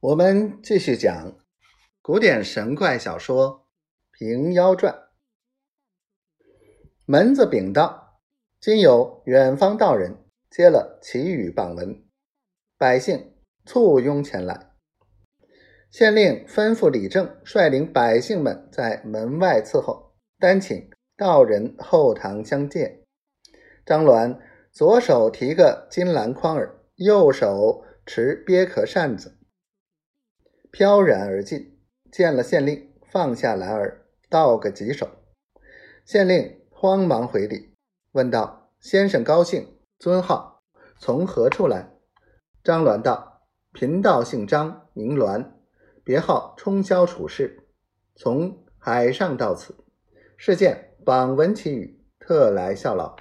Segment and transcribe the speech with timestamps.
[0.00, 1.36] 我们继续讲
[2.00, 3.66] 古典神怪小说
[4.16, 4.94] 《平妖传》。
[7.04, 8.20] 门子禀道：
[8.60, 12.04] 今有远方道人接了祈雨榜文，
[12.78, 13.34] 百姓
[13.64, 14.70] 簇拥前来。
[15.90, 23.02] 县令吩咐李正率领百姓们在门外伺候，单请道人后堂相见。
[23.84, 24.38] 张鸾
[24.70, 29.34] 左手提个金篮筐儿，右手持鳖壳扇子。
[30.70, 31.78] 飘然而进，
[32.12, 35.08] 见了县令，放下篮儿，道个棘手。
[36.04, 37.74] 县令慌忙回礼，
[38.12, 40.62] 问道：“先生高兴，尊号，
[40.98, 41.90] 从何处来？”
[42.62, 45.52] 张鸾道：“贫道姓张，名鸾，
[46.04, 47.66] 别号冲霄处士，
[48.14, 49.74] 从海上到此，
[50.36, 53.16] 是见榜文祈雨，特来效劳。”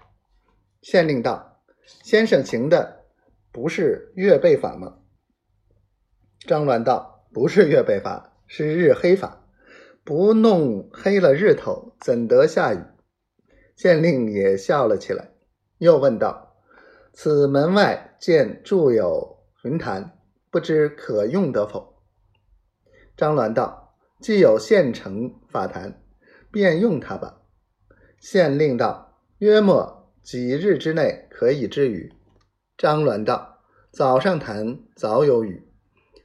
[0.82, 1.64] 县令道
[2.04, 3.06] ：“先生行的
[3.52, 5.00] 不是月背法吗？”
[6.46, 7.17] 张鸾道。
[7.38, 9.46] 不是月背法，是日黑法。
[10.04, 12.80] 不弄黑了日头，怎得下雨？
[13.76, 15.30] 县令也笑了起来，
[15.78, 16.56] 又问道
[17.14, 20.18] ：“此门外见筑有云坛，
[20.50, 22.02] 不知可用得否？”
[23.16, 26.02] 张鸾道：“既有现成法坛，
[26.52, 27.44] 便用它吧。”
[28.20, 32.12] 县令道：“约莫几日之内可以治雨？”
[32.76, 33.60] 张鸾道
[33.94, 35.66] ：“早上谈早有雨。”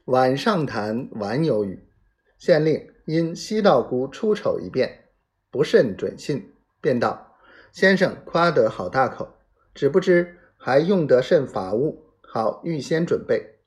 [0.06, 1.88] 晚上谈晚有雨，
[2.36, 5.04] 县令因西道姑出丑一变，
[5.48, 7.36] 不甚准信，便道
[7.70, 9.28] ：“先生夸得好大口，
[9.72, 13.60] 只不知还用得甚法物，好预先准备。”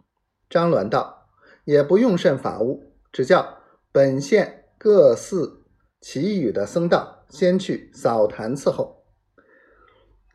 [0.49, 1.29] 张鸾道
[1.63, 3.59] ：“也不用甚法物，只叫
[3.93, 5.63] 本县各寺
[6.01, 9.05] 祈雨的僧道先去扫坛伺候。”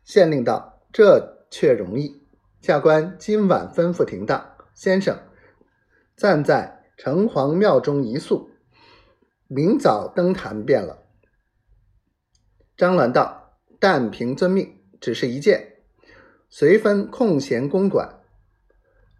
[0.03, 2.25] 县令道：“这却容易，
[2.59, 5.15] 下官今晚吩咐停当，先生。”
[6.21, 8.51] 暂在城隍庙中一宿，
[9.47, 11.01] 明早登坛便了。
[12.77, 15.77] 张鸾道：“但凭遵命，只是一件，
[16.47, 18.19] 随分空闲公馆。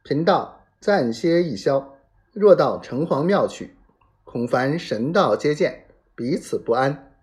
[0.04, 1.98] 贫道暂歇一宵，
[2.34, 3.76] 若到城隍庙去，
[4.24, 7.16] 恐烦神道接见，彼此不安。”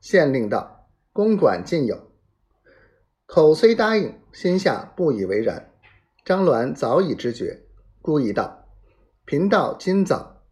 [0.00, 2.12] 县令道：“公馆尽有。”
[3.26, 5.68] 口虽答应，心下不以为然。
[6.24, 7.64] 张鸾早已知觉，
[8.00, 8.58] 故意道。
[9.30, 10.42] 贫道今早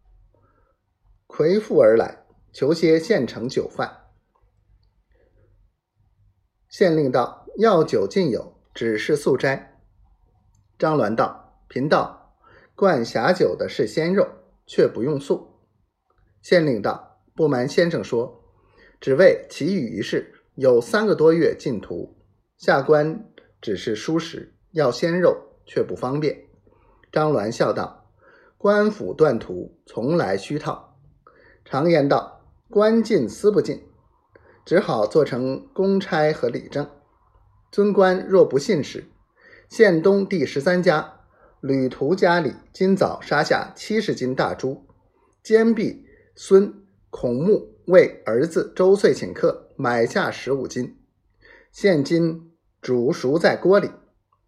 [1.27, 2.23] 魁父而来，
[2.53, 4.05] 求些现成酒饭。
[6.69, 9.81] 县令道：“药酒尽有，只是素斋。”
[10.79, 12.37] 张鸾道：“贫道
[12.73, 14.25] 灌霞酒的是鲜肉，
[14.65, 15.59] 却不用素。”
[16.41, 18.45] 县令道：“不瞒先生说，
[19.01, 22.17] 只为祈雨一事，有三个多月进图，
[22.55, 23.29] 下官
[23.59, 26.47] 只是疏食，要鲜肉却不方便。”
[27.11, 27.98] 张鸾笑道。
[28.59, 30.97] 官府断图从来虚套，
[31.63, 33.85] 常言道：“官进私不进”，
[34.65, 36.85] 只好做成公差和理政。
[37.71, 39.05] 尊官若不信使，
[39.69, 41.21] 县东第十三家
[41.61, 44.85] 吕图家里今早杀下七十斤大猪，
[45.41, 46.05] 坚壁
[46.35, 50.97] 孙孔木为儿子周岁请客，买下十五斤，
[51.71, 53.89] 现今煮熟在锅里。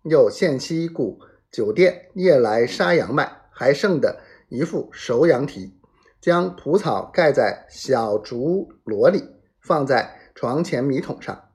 [0.04, 3.41] 又现西故酒店夜来杀羊卖。
[3.62, 5.78] 还剩的一副熟羊蹄，
[6.20, 9.24] 将蒲草盖在小竹箩里，
[9.62, 11.50] 放在床前米桶上。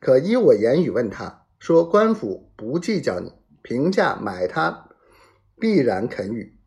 [0.00, 4.88] 可依我言语问他说：“官府不计较你，平价买他，
[5.60, 6.58] 必然肯与。”